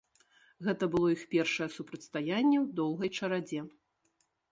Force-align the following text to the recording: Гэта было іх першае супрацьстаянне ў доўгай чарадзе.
Гэта 0.67 0.87
было 0.95 1.09
іх 1.15 1.21
першае 1.33 1.67
супрацьстаянне 1.75 2.57
ў 2.63 2.79
доўгай 2.79 3.09
чарадзе. 3.21 3.61